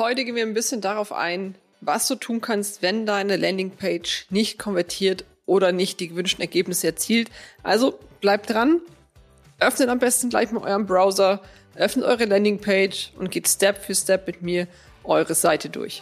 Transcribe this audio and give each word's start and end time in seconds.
Heute 0.00 0.24
gehen 0.24 0.34
wir 0.34 0.46
ein 0.46 0.54
bisschen 0.54 0.80
darauf 0.80 1.12
ein, 1.12 1.56
was 1.82 2.08
du 2.08 2.14
tun 2.14 2.40
kannst, 2.40 2.80
wenn 2.80 3.04
deine 3.04 3.36
Landingpage 3.36 4.28
nicht 4.30 4.58
konvertiert 4.58 5.26
oder 5.44 5.72
nicht 5.72 6.00
die 6.00 6.08
gewünschten 6.08 6.40
Ergebnisse 6.40 6.86
erzielt. 6.86 7.30
Also 7.62 7.98
bleibt 8.22 8.48
dran, 8.48 8.80
öffnet 9.58 9.90
am 9.90 9.98
besten 9.98 10.30
gleich 10.30 10.52
mal 10.52 10.64
euren 10.64 10.86
Browser, 10.86 11.42
öffnet 11.74 12.06
eure 12.06 12.24
Landingpage 12.24 13.12
und 13.18 13.30
geht 13.30 13.46
Step 13.46 13.76
für 13.76 13.94
Step 13.94 14.26
mit 14.26 14.40
mir 14.40 14.68
eure 15.04 15.34
Seite 15.34 15.68
durch. 15.68 16.00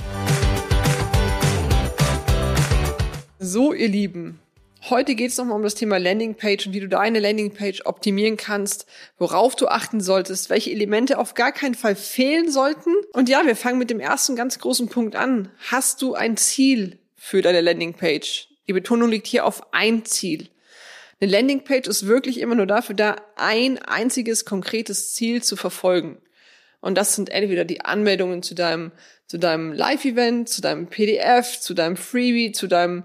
So, 3.40 3.72
ihr 3.72 3.88
Lieben, 3.88 4.38
Heute 4.84 5.16
geht 5.16 5.32
es 5.32 5.36
nochmal 5.36 5.56
um 5.56 5.62
das 5.62 5.74
Thema 5.74 5.98
Landingpage 5.98 6.66
und 6.66 6.72
wie 6.72 6.80
du 6.80 6.88
deine 6.88 7.18
Landingpage 7.18 7.82
optimieren 7.84 8.36
kannst, 8.36 8.86
worauf 9.18 9.56
du 9.56 9.66
achten 9.66 10.00
solltest, 10.00 10.50
welche 10.50 10.70
Elemente 10.70 11.18
auf 11.18 11.34
gar 11.34 11.52
keinen 11.52 11.74
Fall 11.74 11.96
fehlen 11.96 12.50
sollten. 12.50 12.94
Und 13.12 13.28
ja, 13.28 13.44
wir 13.44 13.56
fangen 13.56 13.78
mit 13.78 13.90
dem 13.90 14.00
ersten 14.00 14.36
ganz 14.36 14.58
großen 14.58 14.88
Punkt 14.88 15.16
an. 15.16 15.50
Hast 15.70 16.00
du 16.00 16.14
ein 16.14 16.36
Ziel 16.36 16.98
für 17.16 17.42
deine 17.42 17.60
Landingpage? 17.60 18.48
Die 18.68 18.72
Betonung 18.72 19.10
liegt 19.10 19.26
hier 19.26 19.44
auf 19.44 19.72
ein 19.72 20.04
Ziel. 20.04 20.48
Eine 21.20 21.32
Landingpage 21.32 21.88
ist 21.88 22.06
wirklich 22.06 22.38
immer 22.38 22.54
nur 22.54 22.66
dafür 22.66 22.94
da, 22.94 23.16
ein 23.34 23.78
einziges 23.78 24.44
konkretes 24.44 25.12
Ziel 25.14 25.42
zu 25.42 25.56
verfolgen. 25.56 26.22
Und 26.80 26.96
das 26.96 27.16
sind 27.16 27.30
entweder 27.30 27.64
die 27.64 27.80
Anmeldungen 27.80 28.44
zu 28.44 28.54
deinem, 28.54 28.92
zu 29.26 29.38
deinem 29.38 29.72
Live-Event, 29.72 30.48
zu 30.48 30.60
deinem 30.60 30.86
PDF, 30.86 31.58
zu 31.60 31.74
deinem 31.74 31.96
Freebie, 31.96 32.52
zu 32.52 32.68
deinem 32.68 33.04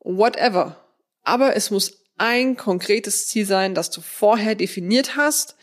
whatever. 0.00 0.87
Aber 1.28 1.54
es 1.56 1.70
muss 1.70 2.04
ein 2.16 2.56
konkretes 2.56 3.28
Ziel 3.28 3.44
sein, 3.44 3.74
das 3.74 3.90
du 3.90 4.00
vorher 4.00 4.54
definiert 4.54 5.14
hast. 5.14 5.56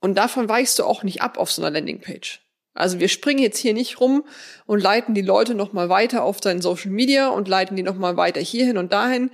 Und 0.00 0.16
davon 0.16 0.48
weichst 0.48 0.78
du 0.78 0.84
auch 0.84 1.02
nicht 1.02 1.20
ab 1.20 1.36
auf 1.36 1.52
so 1.52 1.60
einer 1.60 1.70
Landingpage. 1.70 2.40
Also 2.72 2.98
wir 2.98 3.08
springen 3.08 3.42
jetzt 3.42 3.58
hier 3.58 3.74
nicht 3.74 4.00
rum 4.00 4.24
und 4.64 4.82
leiten 4.82 5.14
die 5.14 5.20
Leute 5.20 5.54
nochmal 5.54 5.90
weiter 5.90 6.22
auf 6.22 6.40
deinen 6.40 6.62
Social 6.62 6.90
Media 6.90 7.28
und 7.28 7.48
leiten 7.48 7.76
die 7.76 7.82
nochmal 7.82 8.16
weiter 8.16 8.40
hierhin 8.40 8.78
und 8.78 8.92
dahin. 8.92 9.30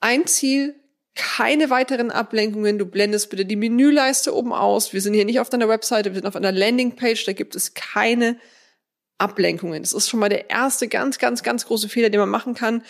Ein 0.00 0.26
Ziel, 0.26 0.74
keine 1.14 1.70
weiteren 1.70 2.10
Ablenkungen. 2.10 2.78
Du 2.78 2.84
blendest 2.84 3.30
bitte 3.30 3.46
die 3.46 3.56
Menüleiste 3.56 4.34
oben 4.34 4.52
aus. 4.52 4.92
Wir 4.92 5.00
sind 5.00 5.14
hier 5.14 5.24
nicht 5.24 5.40
auf 5.40 5.48
deiner 5.48 5.68
Webseite, 5.70 6.10
wir 6.10 6.16
sind 6.16 6.26
auf 6.26 6.36
einer 6.36 6.52
Landingpage, 6.52 7.24
da 7.24 7.32
gibt 7.32 7.54
es 7.54 7.72
keine 7.72 8.38
Ablenkungen. 9.16 9.82
Das 9.82 9.94
ist 9.94 10.10
schon 10.10 10.20
mal 10.20 10.28
der 10.28 10.50
erste 10.50 10.88
ganz, 10.88 11.18
ganz, 11.18 11.42
ganz 11.42 11.64
große 11.64 11.88
Fehler, 11.88 12.10
den 12.10 12.20
man 12.20 12.28
machen 12.28 12.54
kann. 12.54 12.82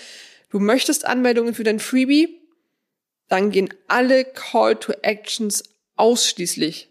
Du 0.53 0.61
möchtest 0.61 1.06
Anmeldungen 1.06 1.55
für 1.55 1.64
dein 1.64 1.81
Freebie, 1.81 2.39
dann 3.28 3.50
gehen 3.50 3.72
alle 3.89 4.27
Call 4.27 4.77
to 4.77 4.92
Actions 5.00 5.64
ausschließlich 5.97 6.91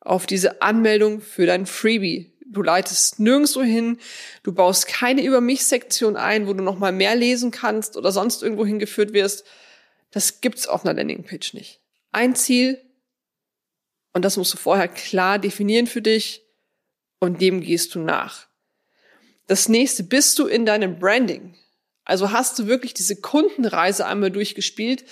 auf 0.00 0.26
diese 0.26 0.60
Anmeldung 0.60 1.20
für 1.20 1.46
dein 1.46 1.66
Freebie. 1.66 2.32
Du 2.44 2.62
leitest 2.62 3.20
nirgendwo 3.20 3.62
hin, 3.62 3.98
du 4.42 4.52
baust 4.52 4.88
keine 4.88 5.22
Über 5.22 5.40
mich 5.40 5.64
Sektion 5.64 6.16
ein, 6.16 6.48
wo 6.48 6.52
du 6.52 6.64
noch 6.64 6.80
mal 6.80 6.90
mehr 6.90 7.14
lesen 7.14 7.52
kannst 7.52 7.96
oder 7.96 8.10
sonst 8.10 8.42
irgendwo 8.42 8.66
hingeführt 8.66 9.12
wirst. 9.12 9.44
Das 10.10 10.40
gibt's 10.40 10.66
auf 10.66 10.84
einer 10.84 10.94
Landingpage 10.94 11.54
nicht. 11.54 11.78
Ein 12.10 12.34
Ziel 12.34 12.80
und 14.12 14.24
das 14.24 14.36
musst 14.36 14.52
du 14.52 14.58
vorher 14.58 14.88
klar 14.88 15.38
definieren 15.38 15.86
für 15.86 16.02
dich 16.02 16.42
und 17.20 17.40
dem 17.40 17.60
gehst 17.60 17.94
du 17.94 18.00
nach. 18.00 18.48
Das 19.46 19.68
nächste, 19.68 20.02
bist 20.02 20.36
du 20.40 20.48
in 20.48 20.66
deinem 20.66 20.98
Branding? 20.98 21.54
Also 22.10 22.32
hast 22.32 22.58
du 22.58 22.66
wirklich 22.66 22.92
diese 22.92 23.14
Kundenreise 23.14 24.04
einmal 24.04 24.32
durchgespielt 24.32 25.04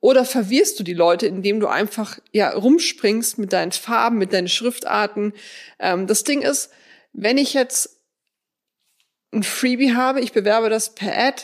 oder 0.00 0.24
verwirrst 0.24 0.80
du 0.80 0.82
die 0.82 0.94
Leute, 0.94 1.26
indem 1.26 1.60
du 1.60 1.66
einfach 1.66 2.18
ja 2.32 2.48
rumspringst 2.48 3.36
mit 3.36 3.52
deinen 3.52 3.72
Farben, 3.72 4.16
mit 4.16 4.32
deinen 4.32 4.48
Schriftarten? 4.48 5.34
Ähm, 5.78 6.06
das 6.06 6.24
Ding 6.24 6.40
ist, 6.40 6.70
wenn 7.12 7.36
ich 7.36 7.52
jetzt 7.52 8.00
ein 9.32 9.42
Freebie 9.42 9.94
habe, 9.94 10.22
ich 10.22 10.32
bewerbe 10.32 10.70
das 10.70 10.94
per 10.94 11.14
Ad 11.14 11.42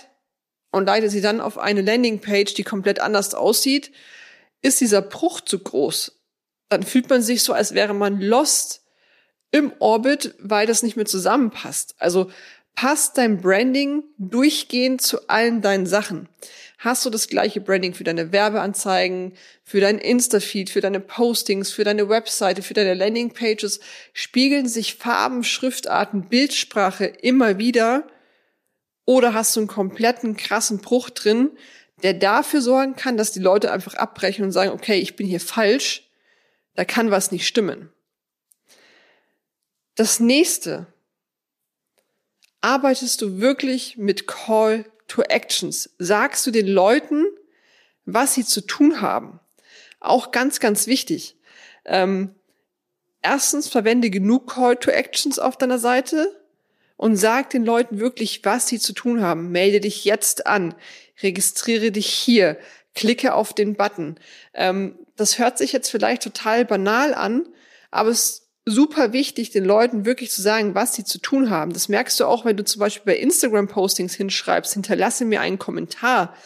und 0.73 0.87
leite 0.87 1.11
sie 1.11 1.21
dann 1.21 1.43
auf 1.43 1.59
eine 1.59 1.83
Landingpage, 1.83 2.55
die 2.55 2.65
komplett 2.65 2.99
anders 2.99 3.35
aussieht, 3.35 3.93
ist 4.63 4.81
dieser 4.81 5.03
Bruch 5.03 5.43
zu 5.43 5.59
groß. 5.59 6.23
Dann 6.71 6.83
fühlt 6.83 7.11
man 7.11 7.21
sich 7.21 7.43
so, 7.43 7.53
als 7.53 7.75
wäre 7.75 7.93
man 7.93 8.19
lost 8.19 8.83
im 9.51 9.75
Orbit, 9.79 10.35
weil 10.39 10.67
das 10.67 10.83
nicht 10.83 10.97
mehr 10.97 11.05
zusammenpasst. 11.05 11.97
Also 11.99 12.31
Passt 12.77 13.17
dein 13.17 13.41
Branding 13.41 14.05
durchgehend 14.19 15.01
zu 15.01 15.29
allen 15.31 15.63
deinen 15.63 15.87
Sachen? 15.87 16.29
Hast 16.77 17.07
du 17.07 17.11
das 17.11 17.27
gleiche 17.27 17.63
Branding 17.63 17.95
für 17.95 18.05
deine 18.05 18.33
Werbeanzeigen, 18.33 19.33
für 19.65 19.81
dein 19.81 19.99
Insta-Feed, 19.99 20.69
für 20.69 20.83
deine 20.83 21.01
Postings, 21.01 21.73
für 21.73 21.85
deine 21.85 22.11
Webseite, 22.11 22.61
für 22.61 22.75
deine 22.75 22.93
Landingpages? 22.93 23.81
Spiegeln 24.13 24.69
sich 24.69 24.97
Farben, 24.97 25.43
Schriftarten, 25.43 26.29
Bildsprache 26.29 27.07
immer 27.07 27.57
wieder? 27.57 28.07
Oder 29.07 29.33
hast 29.33 29.57
du 29.57 29.61
einen 29.61 29.69
kompletten 29.69 30.37
krassen 30.37 30.79
Bruch 30.79 31.09
drin, 31.09 31.53
der 32.03 32.13
dafür 32.13 32.61
sorgen 32.61 32.95
kann, 32.95 33.17
dass 33.17 33.33
die 33.33 33.41
Leute 33.41 33.73
einfach 33.73 33.95
abbrechen 33.95 34.45
und 34.45 34.53
sagen, 34.53 34.71
okay, 34.71 34.99
ich 34.99 35.17
bin 35.17 35.27
hier 35.27 35.41
falsch, 35.41 36.11
da 36.75 36.85
kann 36.85 37.11
was 37.11 37.33
nicht 37.33 37.47
stimmen. 37.47 37.89
Das 39.95 40.21
nächste, 40.21 40.87
arbeitest 42.67 43.23
du 43.23 43.39
wirklich 43.39 43.97
mit 43.97 44.27
Call 44.27 44.87
to 45.07 45.23
Actions? 45.23 45.89
Sagst 46.01 46.45
du 46.49 46.51
den 46.51 46.67
Leuten, 46.67 47.25
was 48.07 48.35
sie 48.35 48.45
zu 48.45 48.61
tun 48.61 49.01
haben? 49.01 49.39
Auch 50.01 50.33
ganz, 50.33 50.59
ganz 50.59 50.89
wichtig. 50.89 51.37
Ähm, 51.85 52.35
erstens, 53.23 53.69
verwende 53.69 54.11
genug 54.11 54.53
Call 54.53 54.75
to 54.75 54.91
Actions 54.91 55.39
auf 55.39 55.57
deiner 55.57 55.79
Seite 55.79 56.37
und 56.97 57.15
sag 57.15 57.51
den 57.51 57.65
Leuten 57.65 58.01
wirklich, 58.01 58.45
was 58.45 58.67
sie 58.67 58.81
zu 58.81 58.93
tun 58.93 59.23
haben. 59.23 59.53
Melde 59.53 59.79
dich 59.81 60.05
jetzt 60.05 60.49
an, 60.49 60.75
registriere 61.23 61.93
dich 61.93 62.09
hier, 62.09 62.59
klicke 62.97 63.35
auf 63.35 63.53
den 63.55 63.77
Button. 63.77 64.17
Ähm, 64.55 64.99
das 65.15 65.39
hört 65.39 65.57
sich 65.57 65.71
jetzt 65.71 65.89
vielleicht 65.89 66.25
total 66.25 66.65
banal 66.65 67.15
an, 67.15 67.49
aber 67.93 68.09
es 68.09 68.46
super 68.67 69.13
wichtig, 69.13 69.51
den 69.51 69.65
Leuten 69.65 70.05
wirklich 70.05 70.33
zu 70.33 70.43
sagen, 70.43 70.75
was 70.75 70.95
sie 70.95 71.05
zu 71.05 71.19
tun 71.19 71.51
haben. 71.51 71.73
Das 71.73 71.89
merkst 71.89 72.19
du 72.19 72.27
auch, 72.27 72.45
wenn 72.45 72.57
du 72.57 72.65
zum 72.65 72.81
Beispiel 72.81 73.15
bei 73.15 73.19
Instagram-Postings 73.19 74.15
hinschreibst, 74.15 74.75
hinterlasse 74.75 75.25
mir 75.25 75.41
einen 75.41 75.59
Kommentar 75.59 76.37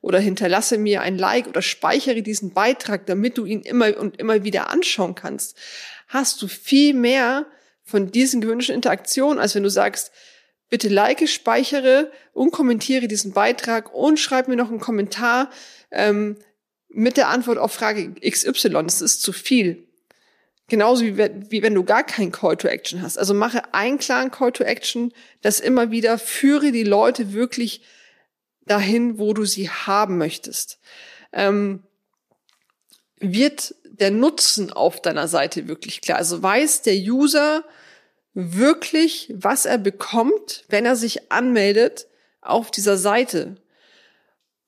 oder 0.00 0.18
hinterlasse 0.18 0.76
mir 0.76 1.02
ein 1.02 1.16
Like 1.16 1.46
oder 1.46 1.62
speichere 1.62 2.22
diesen 2.22 2.52
Beitrag, 2.52 3.06
damit 3.06 3.38
du 3.38 3.44
ihn 3.44 3.62
immer 3.62 3.96
und 3.96 4.18
immer 4.18 4.42
wieder 4.42 4.70
anschauen 4.70 5.14
kannst. 5.14 5.56
Hast 6.08 6.42
du 6.42 6.48
viel 6.48 6.94
mehr 6.94 7.46
von 7.84 8.10
diesen 8.10 8.40
gewünschten 8.40 8.74
Interaktionen, 8.74 9.38
als 9.38 9.54
wenn 9.54 9.62
du 9.62 9.70
sagst, 9.70 10.10
bitte 10.68 10.88
like, 10.88 11.26
speichere 11.28 12.10
und 12.32 12.50
kommentiere 12.50 13.06
diesen 13.06 13.32
Beitrag 13.32 13.94
und 13.94 14.18
schreib 14.18 14.48
mir 14.48 14.56
noch 14.56 14.68
einen 14.68 14.80
Kommentar 14.80 15.50
ähm, 15.92 16.36
mit 16.88 17.16
der 17.16 17.28
Antwort 17.28 17.58
auf 17.58 17.72
Frage 17.72 18.14
XY. 18.20 18.84
Das 18.84 19.00
ist 19.00 19.22
zu 19.22 19.32
viel. 19.32 19.87
Genauso 20.68 21.04
wie, 21.04 21.16
wie 21.16 21.62
wenn 21.62 21.74
du 21.74 21.82
gar 21.82 22.04
keinen 22.04 22.30
Call 22.30 22.56
to 22.56 22.68
Action 22.68 23.00
hast. 23.00 23.18
Also 23.18 23.32
mache 23.32 23.72
einen 23.72 23.98
klaren 23.98 24.30
Call 24.30 24.52
to 24.52 24.64
Action, 24.64 25.12
das 25.40 25.60
immer 25.60 25.90
wieder 25.90 26.18
führe 26.18 26.72
die 26.72 26.84
Leute 26.84 27.32
wirklich 27.32 27.82
dahin, 28.66 29.18
wo 29.18 29.32
du 29.32 29.46
sie 29.46 29.70
haben 29.70 30.18
möchtest. 30.18 30.78
Ähm, 31.32 31.82
wird 33.18 33.74
der 33.84 34.10
Nutzen 34.10 34.70
auf 34.72 35.00
deiner 35.00 35.26
Seite 35.26 35.68
wirklich 35.68 36.02
klar? 36.02 36.18
Also 36.18 36.42
weiß 36.42 36.82
der 36.82 36.96
User 36.96 37.64
wirklich, 38.34 39.32
was 39.34 39.64
er 39.64 39.78
bekommt, 39.78 40.64
wenn 40.68 40.84
er 40.84 40.96
sich 40.96 41.32
anmeldet 41.32 42.06
auf 42.42 42.70
dieser 42.70 42.96
Seite? 42.96 43.56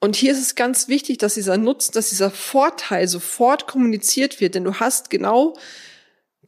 Und 0.01 0.17
hier 0.17 0.33
ist 0.33 0.41
es 0.41 0.55
ganz 0.55 0.89
wichtig, 0.89 1.19
dass 1.19 1.35
dieser 1.35 1.59
Nutzen, 1.59 1.93
dass 1.93 2.09
dieser 2.09 2.31
Vorteil 2.31 3.07
sofort 3.07 3.67
kommuniziert 3.67 4.41
wird, 4.41 4.55
denn 4.55 4.65
du 4.65 4.81
hast 4.81 5.11
genau 5.11 5.57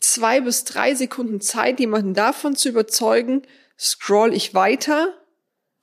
zwei 0.00 0.40
bis 0.40 0.64
drei 0.64 0.94
Sekunden 0.94 1.40
Zeit, 1.40 1.78
jemanden 1.78 2.14
davon 2.14 2.56
zu 2.56 2.70
überzeugen, 2.70 3.42
scroll 3.78 4.34
ich 4.34 4.54
weiter 4.54 5.14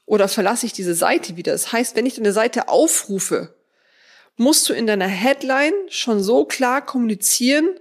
oder 0.06 0.28
verlasse 0.28 0.66
ich 0.66 0.74
diese 0.74 0.96
Seite 0.96 1.38
wieder. 1.38 1.52
Das 1.52 1.72
heißt, 1.72 1.96
wenn 1.96 2.08
ich 2.08 2.16
deine 2.16 2.34
Seite 2.34 2.68
aufrufe, 2.68 3.56
musst 4.36 4.68
du 4.68 4.74
in 4.74 4.88
deiner 4.88 5.08
Headline 5.08 5.74
schon 5.90 6.24
so 6.24 6.46
klar 6.46 6.84
kommunizieren, 6.84 7.80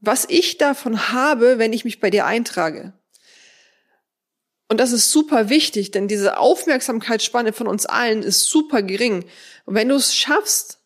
was 0.00 0.26
ich 0.28 0.58
davon 0.58 1.12
habe, 1.12 1.58
wenn 1.58 1.72
ich 1.72 1.84
mich 1.84 2.00
bei 2.00 2.10
dir 2.10 2.26
eintrage. 2.26 2.92
Und 4.72 4.78
das 4.78 4.92
ist 4.92 5.12
super 5.12 5.50
wichtig, 5.50 5.90
denn 5.90 6.08
diese 6.08 6.38
Aufmerksamkeitsspanne 6.38 7.52
von 7.52 7.66
uns 7.66 7.84
allen 7.84 8.22
ist 8.22 8.46
super 8.46 8.80
gering. 8.80 9.26
Und 9.66 9.74
wenn 9.74 9.90
du 9.90 9.96
es 9.96 10.14
schaffst, 10.14 10.78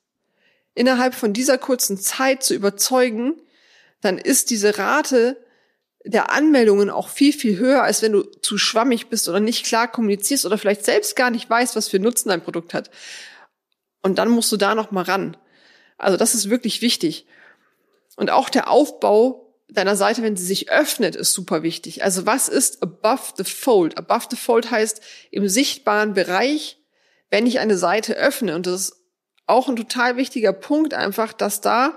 innerhalb 0.75 1.15
von 1.15 1.33
dieser 1.33 1.57
kurzen 1.57 1.97
Zeit 1.97 2.43
zu 2.43 2.53
überzeugen, 2.53 3.41
dann 4.01 4.19
ist 4.19 4.51
diese 4.51 4.77
Rate 4.77 5.37
der 6.05 6.33
Anmeldungen 6.33 6.91
auch 6.91 7.09
viel, 7.09 7.33
viel 7.33 7.59
höher, 7.59 7.85
als 7.85 8.03
wenn 8.03 8.11
du 8.11 8.25
zu 8.25 8.59
schwammig 8.59 9.07
bist 9.07 9.29
oder 9.29 9.39
nicht 9.39 9.65
klar 9.65 9.87
kommunizierst 9.87 10.47
oder 10.47 10.59
vielleicht 10.59 10.85
selbst 10.85 11.15
gar 11.15 11.31
nicht 11.31 11.49
weißt, 11.49 11.77
was 11.77 11.87
für 11.87 12.01
Nutzen 12.01 12.31
dein 12.31 12.43
Produkt 12.43 12.75
hat. 12.75 12.91
Und 14.03 14.19
dann 14.19 14.31
musst 14.31 14.51
du 14.51 14.57
da 14.57 14.75
noch 14.75 14.91
mal 14.91 15.05
ran. 15.05 15.37
Also 15.97 16.17
das 16.17 16.35
ist 16.35 16.51
wirklich 16.51 16.83
wichtig. 16.83 17.25
Und 18.17 18.31
auch 18.31 18.49
der 18.49 18.69
Aufbau 18.69 19.46
deiner 19.69 19.97
Seite, 19.97 20.23
wenn 20.23 20.37
sie 20.37 20.45
sich 20.45 20.71
öffnet, 20.71 21.17
ist 21.17 21.33
super 21.33 21.63
wichtig. 21.63 22.05
Also 22.05 22.27
was 22.27 22.49
ist 22.49 22.83
above 22.83 23.35
the 23.37 23.45
fold? 23.45 23.99
Above 23.99 24.27
the 24.31 24.37
fold 24.37 24.71
heißt 24.71 25.01
im 25.31 25.49
sichtbaren 25.49 26.15
Bereich, 26.15 26.79
wenn 27.31 27.47
ich 27.47 27.59
eine 27.59 27.77
Seite 27.77 28.15
öffne. 28.15 28.55
Und 28.55 28.67
das 28.67 28.75
ist 28.75 28.97
auch 29.47 29.69
ein 29.69 29.77
total 29.77 30.17
wichtiger 30.17 30.53
Punkt 30.53 30.95
einfach, 30.95 31.33
dass 31.33 31.61
da 31.61 31.97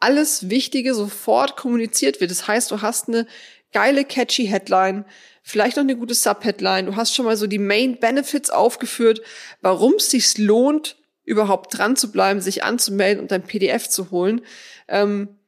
alles 0.00 0.50
Wichtige 0.50 0.94
sofort 0.94 1.56
kommuniziert 1.56 2.20
wird. 2.20 2.30
Das 2.30 2.46
heißt, 2.48 2.70
du 2.70 2.82
hast 2.82 3.08
eine 3.08 3.26
geile, 3.72 4.04
catchy 4.04 4.46
Headline, 4.46 5.04
vielleicht 5.42 5.76
noch 5.76 5.82
eine 5.82 5.96
gute 5.96 6.14
Subheadline. 6.14 6.86
Du 6.86 6.96
hast 6.96 7.14
schon 7.14 7.24
mal 7.24 7.36
so 7.36 7.46
die 7.46 7.58
Main 7.58 7.98
Benefits 7.98 8.50
aufgeführt, 8.50 9.20
warum 9.60 9.94
es 9.94 10.10
sich 10.10 10.36
lohnt, 10.38 10.96
überhaupt 11.24 11.76
dran 11.76 11.96
zu 11.96 12.12
bleiben, 12.12 12.40
sich 12.40 12.64
anzumelden 12.64 13.22
und 13.22 13.30
dein 13.30 13.42
PDF 13.42 13.88
zu 13.88 14.10
holen. 14.10 14.42
Ähm, 14.88 15.38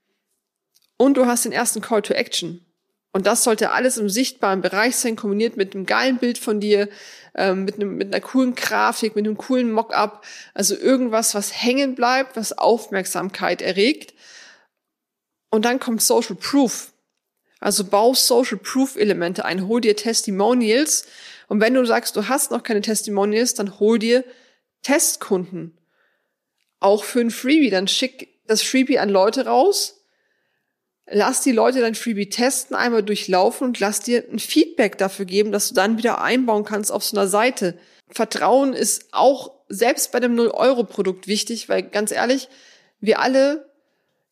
und 0.97 1.17
du 1.17 1.27
hast 1.27 1.45
den 1.45 1.53
ersten 1.53 1.81
Call 1.81 2.03
to 2.03 2.15
Action. 2.15 2.65
Und 3.13 3.27
das 3.27 3.45
sollte 3.45 3.71
alles 3.71 3.97
im 3.97 4.11
sichtbaren 4.11 4.61
Bereich 4.61 4.97
sein, 4.97 5.17
kombiniert 5.17 5.57
mit 5.57 5.75
einem 5.75 5.87
geilen 5.87 6.19
Bild 6.19 6.37
von 6.37 6.61
dir, 6.61 6.89
ähm, 7.35 7.65
mit, 7.65 7.77
einem, 7.77 7.97
mit 7.97 8.13
einer 8.13 8.21
coolen 8.21 8.55
Grafik, 8.55 9.17
mit 9.17 9.27
einem 9.27 9.39
coolen 9.39 9.73
Mockup. 9.73 10.23
Also 10.53 10.77
irgendwas, 10.77 11.35
was 11.35 11.63
hängen 11.63 11.95
bleibt, 11.95 12.37
was 12.37 12.59
Aufmerksamkeit 12.59 13.63
erregt. 13.63 14.13
Und 15.51 15.65
dann 15.65 15.81
kommt 15.81 16.03
Social 16.03 16.37
Proof. 16.37 16.93
Also 17.59 17.85
bau 17.85 18.13
Social 18.13 18.59
Proof 18.59 18.97
Elemente 18.97 19.47
ein, 19.47 19.67
hol 19.67 19.81
dir 19.81 19.97
Testimonials. 19.97 21.07
Und 21.49 21.61
wenn 21.63 21.73
du 21.73 21.87
sagst, 21.87 22.17
du 22.17 22.29
hast 22.29 22.51
noch 22.51 22.63
keine 22.63 22.83
Testimonials, 22.83 23.55
dann 23.55 23.81
hol 23.81 23.99
dir 23.99 24.25
Testkunden. 24.83 25.79
Auch 26.81 27.05
für 27.05 27.21
ein 27.21 27.31
Freebie. 27.31 27.71
Dann 27.71 27.89
schick 27.89 28.29
das 28.47 28.63
Freebie 28.63 28.99
an 28.99 29.09
Leute 29.09 29.47
raus. 29.47 29.96
Lass 31.09 31.41
die 31.41 31.53
Leute 31.53 31.81
dein 31.81 31.95
Freebie 31.95 32.29
testen, 32.29 32.75
einmal 32.75 33.03
durchlaufen 33.03 33.69
und 33.69 33.79
lass 33.79 34.01
dir 34.01 34.25
ein 34.31 34.41
Feedback 34.41 34.99
dafür 34.99 35.25
geben, 35.25 35.53
dass 35.53 35.69
du 35.69 35.75
dann 35.75 35.99
wieder 35.99 36.21
einbauen 36.21 36.65
kannst 36.65 36.91
auf 36.91 37.05
so 37.05 37.17
einer 37.17 37.29
Seite. 37.29 37.79
Vertrauen 38.09 38.73
ist 38.73 39.07
auch 39.13 39.53
selbst 39.69 40.11
bei 40.11 40.19
dem 40.19 40.35
0-Euro-Produkt 40.37 41.29
wichtig, 41.29 41.69
weil 41.69 41.85
ganz 41.85 42.11
ehrlich, 42.11 42.49
wir 43.01 43.21
alle 43.21 43.71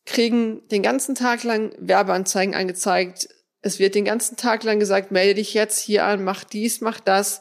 kriegen 0.04 0.66
den 0.68 0.82
ganzen 0.82 1.14
Tag 1.14 1.44
lang 1.44 1.74
Werbeanzeigen 1.78 2.54
angezeigt. 2.54 3.28
Es 3.62 3.78
wird 3.78 3.94
den 3.94 4.04
ganzen 4.04 4.36
Tag 4.36 4.64
lang 4.64 4.80
gesagt, 4.80 5.12
melde 5.12 5.34
dich 5.36 5.54
jetzt 5.54 5.78
hier 5.78 6.04
an, 6.04 6.24
mach 6.24 6.44
dies, 6.44 6.80
mach 6.80 7.00
das. 7.00 7.40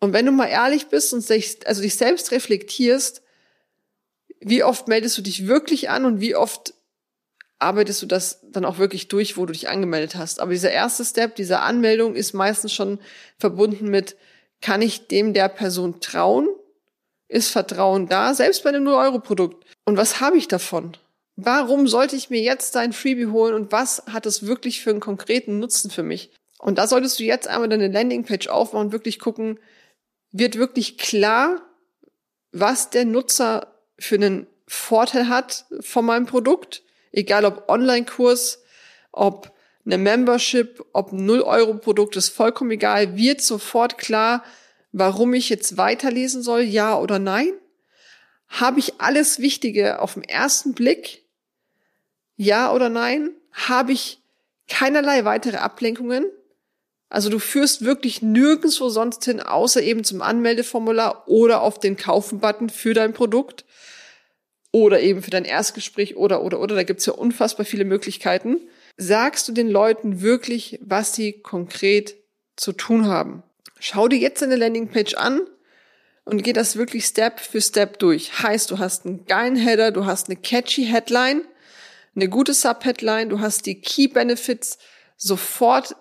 Und 0.00 0.12
wenn 0.12 0.26
du 0.26 0.32
mal 0.32 0.46
ehrlich 0.46 0.86
bist 0.86 1.12
und 1.12 1.28
dich, 1.28 1.58
also 1.66 1.82
dich 1.82 1.96
selbst 1.96 2.30
reflektierst, 2.30 3.22
wie 4.40 4.64
oft 4.64 4.88
meldest 4.88 5.18
du 5.18 5.22
dich 5.22 5.46
wirklich 5.46 5.90
an 5.90 6.04
und 6.04 6.20
wie 6.20 6.34
oft 6.34 6.74
arbeitest 7.62 8.02
du 8.02 8.06
das 8.06 8.40
dann 8.50 8.64
auch 8.64 8.78
wirklich 8.78 9.08
durch, 9.08 9.36
wo 9.36 9.46
du 9.46 9.52
dich 9.52 9.68
angemeldet 9.68 10.16
hast. 10.16 10.40
Aber 10.40 10.52
dieser 10.52 10.70
erste 10.70 11.04
Step, 11.04 11.36
diese 11.36 11.60
Anmeldung 11.60 12.14
ist 12.14 12.32
meistens 12.32 12.72
schon 12.72 12.98
verbunden 13.38 13.88
mit, 13.88 14.16
kann 14.60 14.82
ich 14.82 15.08
dem 15.08 15.32
der 15.32 15.48
Person 15.48 16.00
trauen? 16.00 16.48
Ist 17.28 17.50
Vertrauen 17.50 18.08
da? 18.08 18.34
Selbst 18.34 18.62
bei 18.62 18.70
einem 18.70 18.86
0-Euro-Produkt. 18.86 19.64
Und 19.84 19.96
was 19.96 20.20
habe 20.20 20.36
ich 20.36 20.48
davon? 20.48 20.96
Warum 21.36 21.88
sollte 21.88 22.16
ich 22.16 22.30
mir 22.30 22.42
jetzt 22.42 22.74
dein 22.74 22.92
Freebie 22.92 23.26
holen 23.26 23.54
und 23.54 23.72
was 23.72 24.02
hat 24.12 24.26
es 24.26 24.46
wirklich 24.46 24.82
für 24.82 24.90
einen 24.90 25.00
konkreten 25.00 25.58
Nutzen 25.58 25.90
für 25.90 26.02
mich? 26.02 26.30
Und 26.58 26.78
da 26.78 26.86
solltest 26.86 27.18
du 27.18 27.24
jetzt 27.24 27.48
einmal 27.48 27.68
deine 27.68 27.88
Landingpage 27.88 28.48
aufbauen 28.48 28.86
und 28.86 28.92
wirklich 28.92 29.18
gucken, 29.18 29.58
wird 30.30 30.56
wirklich 30.56 30.98
klar, 30.98 31.62
was 32.52 32.90
der 32.90 33.04
Nutzer 33.04 33.74
für 33.98 34.16
einen 34.16 34.46
Vorteil 34.68 35.28
hat 35.28 35.64
von 35.80 36.04
meinem 36.04 36.26
Produkt? 36.26 36.82
Egal 37.12 37.44
ob 37.44 37.68
Online-Kurs, 37.68 38.62
ob 39.12 39.52
eine 39.84 39.98
Membership, 39.98 40.84
ob 40.92 41.12
ein 41.12 41.28
0-Euro-Produkt, 41.28 42.16
ist 42.16 42.30
vollkommen 42.30 42.70
egal. 42.70 43.16
Wird 43.16 43.42
sofort 43.42 43.98
klar, 43.98 44.44
warum 44.92 45.34
ich 45.34 45.48
jetzt 45.48 45.76
weiterlesen 45.76 46.42
soll, 46.42 46.62
ja 46.62 46.98
oder 46.98 47.18
nein? 47.18 47.52
Habe 48.48 48.80
ich 48.80 49.00
alles 49.00 49.38
Wichtige 49.38 50.00
auf 50.00 50.14
den 50.14 50.24
ersten 50.24 50.74
Blick? 50.74 51.24
Ja 52.36 52.72
oder 52.72 52.88
nein? 52.88 53.30
Habe 53.52 53.92
ich 53.92 54.20
keinerlei 54.68 55.24
weitere 55.24 55.56
Ablenkungen? 55.56 56.26
Also 57.08 57.28
du 57.28 57.38
führst 57.38 57.84
wirklich 57.84 58.22
nirgendwo 58.22 58.88
sonst 58.88 59.24
hin, 59.24 59.40
außer 59.40 59.82
eben 59.82 60.02
zum 60.02 60.22
Anmeldeformular 60.22 61.28
oder 61.28 61.60
auf 61.60 61.78
den 61.78 61.96
Kaufen-Button 61.96 62.70
für 62.70 62.94
dein 62.94 63.12
Produkt 63.12 63.64
oder 64.72 65.00
eben 65.00 65.22
für 65.22 65.30
dein 65.30 65.44
Erstgespräch 65.44 66.16
oder, 66.16 66.42
oder, 66.42 66.58
oder. 66.58 66.74
Da 66.74 66.82
gibt's 66.82 67.06
ja 67.06 67.12
unfassbar 67.12 67.64
viele 67.64 67.84
Möglichkeiten. 67.84 68.58
Sagst 68.96 69.46
du 69.46 69.52
den 69.52 69.68
Leuten 69.68 70.20
wirklich, 70.22 70.78
was 70.82 71.14
sie 71.14 71.32
konkret 71.32 72.16
zu 72.56 72.72
tun 72.72 73.06
haben? 73.06 73.42
Schau 73.78 74.08
dir 74.08 74.18
jetzt 74.18 74.42
deine 74.42 74.56
Landingpage 74.56 75.14
an 75.14 75.42
und 76.24 76.42
geh 76.42 76.52
das 76.52 76.76
wirklich 76.76 77.04
Step 77.04 77.40
für 77.40 77.60
Step 77.60 77.98
durch. 77.98 78.42
Heißt, 78.42 78.70
du 78.70 78.78
hast 78.78 79.06
einen 79.06 79.26
geilen 79.26 79.56
Header, 79.56 79.90
du 79.90 80.06
hast 80.06 80.28
eine 80.28 80.36
catchy 80.36 80.86
Headline, 80.86 81.42
eine 82.14 82.28
gute 82.28 82.54
Subheadline, 82.54 83.28
du 83.28 83.40
hast 83.40 83.66
die 83.66 83.80
Key 83.80 84.08
Benefits 84.08 84.78
sofort 85.16 85.96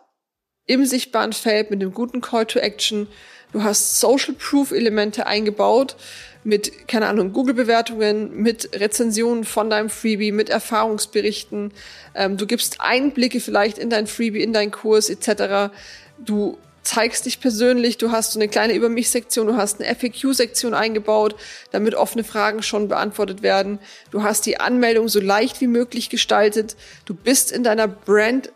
im 0.66 0.86
sichtbaren 0.86 1.34
Feld 1.34 1.72
mit 1.72 1.81
einem 1.81 1.94
guten 1.94 2.22
Call 2.22 2.46
to 2.46 2.60
Action. 2.60 3.08
Du 3.52 3.63
hast 3.63 4.00
Social 4.00 4.34
Proof 4.34 4.72
Elemente 4.72 5.28
eingebaut 5.28 5.96
mit, 6.44 6.88
keine 6.88 7.08
Ahnung, 7.08 7.34
Google-Bewertungen, 7.34 8.36
mit 8.36 8.69
Rezensionen 8.74 9.44
von 9.44 9.69
deinem 9.69 9.90
Freebie, 9.90 10.31
mit 10.31 10.50
Erfahrungsberichten. 10.50 11.72
Ähm, 12.16 12.38
du 12.38 12.48
gibst 12.48 12.81
Einblicke 12.81 13.40
vielleicht 13.40 13.78
in 13.78 13.90
dein 13.90 14.08
Freebie, 14.08 14.42
in 14.42 14.54
deinen 14.54 14.72
Kurs 14.72 15.10
etc. 15.10 15.74
Du 16.18 16.58
zeigst 16.84 17.25
dich 17.25 17.40
persönlich, 17.40 17.98
du 17.98 18.12
hast 18.12 18.31
so 18.31 18.40
eine 18.40 18.48
kleine 18.48 18.74
Über 18.74 18.90
mich-Sektion, 18.90 19.48
du 19.48 19.56
hast 19.56 19.81
eine 19.81 19.94
FAQ-Sektion 19.94 20.74
eingebaut, 20.74 21.36
damit 21.72 21.94
offene 21.94 22.24
Fragen 22.24 22.63
schon 22.63 22.88
beantwortet 22.88 23.44
werden. 23.44 23.78
Du 24.10 24.24
hast 24.24 24.46
die 24.46 24.60
Anmeldung 24.60 25.08
so 25.08 25.19
leicht 25.19 25.62
wie 25.62 25.68
möglich 25.68 26.10
gestaltet. 26.10 26.75
Du 27.06 27.13
bist 27.13 27.52
in 27.52 27.63
deiner 27.63 27.88
Brand 27.88 28.52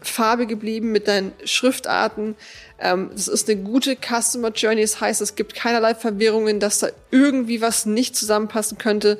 Farbe 0.00 0.46
geblieben 0.46 0.92
mit 0.92 1.08
deinen 1.08 1.32
Schriftarten. 1.44 2.36
Ähm, 2.78 3.10
das 3.12 3.28
ist 3.28 3.48
eine 3.48 3.60
gute 3.60 3.96
Customer 3.96 4.50
Journey. 4.50 4.82
Das 4.82 5.00
heißt, 5.00 5.20
es 5.20 5.34
gibt 5.34 5.54
keinerlei 5.54 5.94
Verwirrungen, 5.94 6.60
dass 6.60 6.78
da 6.78 6.88
irgendwie 7.10 7.60
was 7.60 7.86
nicht 7.86 8.16
zusammenpassen 8.16 8.78
könnte. 8.78 9.18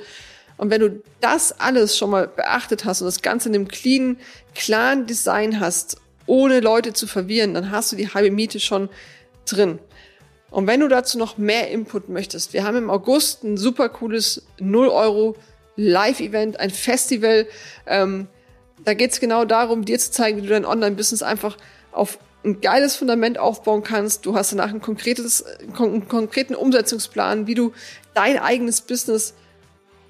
Und 0.57 0.71
wenn 0.71 0.81
du 0.81 1.03
das 1.21 1.59
alles 1.61 1.97
schon 1.97 2.11
mal 2.11 2.27
beachtet 2.29 2.85
hast 2.85 3.01
und 3.01 3.07
das 3.07 3.23
Ganze 3.23 3.49
in 3.49 3.55
einem 3.55 3.69
clean, 3.69 4.19
klaren 4.55 5.07
Design 5.07 5.61
hast, 5.61 5.99
ohne 6.27 6.61
Leute 6.61 6.93
zu 6.93 7.07
verwirren, 7.07 7.55
dann 7.55 7.71
hast 7.71 7.93
du 7.93 7.97
die 7.97 8.13
halbe 8.13 8.31
Miete 8.31 8.61
schon 8.61 8.89
drin. 9.47 9.79
Und 10.51 10.67
wenn 10.67 10.81
du 10.81 10.89
dazu 10.89 11.19
noch 11.19 11.39
mehr 11.39 11.71
Input 11.71 12.09
möchtest, 12.09 12.53
wir 12.53 12.65
haben 12.65 12.77
im 12.77 12.91
August 12.91 13.45
ein 13.45 13.57
super 13.57 13.89
cooles 13.89 14.47
0 14.59 14.89
Euro 14.89 15.37
Live-Event, 15.77 16.59
ein 16.59 16.71
Festival. 16.71 17.47
Ähm, 17.87 18.27
da 18.85 18.95
geht 18.95 19.13
es 19.13 19.21
genau 19.21 19.45
darum, 19.45 19.85
dir 19.85 19.99
zu 19.99 20.11
zeigen, 20.11 20.39
wie 20.39 20.43
du 20.43 20.49
dein 20.49 20.65
Online-Business 20.65 21.23
einfach 21.23 21.57
auf 21.93 22.19
ein 22.45 22.61
geiles 22.61 22.97
Fundament 22.97 23.39
aufbauen 23.39 23.83
kannst. 23.83 24.25
Du 24.27 24.35
hast 24.35 24.53
danach 24.53 24.73
ein 24.73 24.81
konkretes, 24.81 25.45
einen 25.77 26.09
konkreten 26.09 26.55
Umsetzungsplan, 26.55 27.47
wie 27.47 27.55
du 27.55 27.73
dein 28.15 28.39
eigenes 28.39 28.81
Business, 28.81 29.35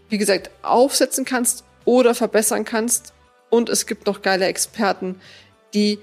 wie 0.09 0.19
gesagt, 0.19 0.51
aufsetzen 0.63 1.25
kannst 1.25 1.65
oder 1.85 2.15
verbessern 2.15 2.65
kannst. 2.65 3.13
Und 3.51 3.69
es 3.69 3.87
gibt 3.87 4.07
noch 4.07 4.23
geile 4.23 4.47
Experten, 4.47 5.21
die 5.75 5.99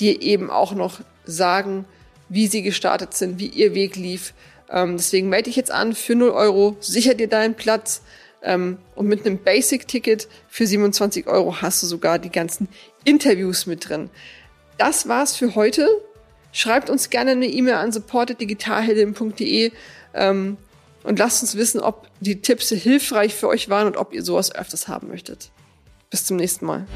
dir 0.00 0.22
eben 0.22 0.50
auch 0.50 0.72
noch 0.72 1.00
sagen, 1.24 1.84
wie 2.28 2.46
sie 2.46 2.62
gestartet 2.62 3.14
sind, 3.14 3.38
wie 3.38 3.48
ihr 3.48 3.74
Weg 3.74 3.96
lief. 3.96 4.32
Ähm, 4.70 4.96
deswegen 4.96 5.28
melde 5.28 5.44
dich 5.44 5.56
jetzt 5.56 5.70
an 5.70 5.94
für 5.94 6.14
0 6.14 6.30
Euro, 6.30 6.76
sicher 6.80 7.14
dir 7.14 7.28
deinen 7.28 7.54
Platz. 7.54 8.02
Ähm, 8.46 8.78
und 8.94 9.08
mit 9.08 9.26
einem 9.26 9.38
Basic-Ticket 9.38 10.28
für 10.48 10.66
27 10.66 11.26
Euro 11.26 11.60
hast 11.60 11.82
du 11.82 11.86
sogar 11.86 12.18
die 12.18 12.30
ganzen 12.30 12.68
Interviews 13.04 13.66
mit 13.66 13.88
drin. 13.88 14.08
Das 14.78 15.08
war's 15.08 15.36
für 15.36 15.54
heute. 15.56 15.88
Schreibt 16.52 16.88
uns 16.88 17.10
gerne 17.10 17.32
eine 17.32 17.46
E-Mail 17.46 17.74
an 17.74 17.92
supportedigitalheldin.de 17.92 19.72
ähm, 20.14 20.56
und 21.02 21.18
lasst 21.18 21.42
uns 21.42 21.56
wissen, 21.56 21.80
ob 21.80 22.06
die 22.20 22.40
Tipps 22.40 22.68
hilfreich 22.68 23.34
für 23.34 23.48
euch 23.48 23.68
waren 23.68 23.88
und 23.88 23.96
ob 23.96 24.14
ihr 24.14 24.22
sowas 24.22 24.54
öfters 24.54 24.86
haben 24.88 25.08
möchtet. 25.08 25.50
Bis 26.08 26.24
zum 26.24 26.36
nächsten 26.36 26.66
Mal. 26.66 26.86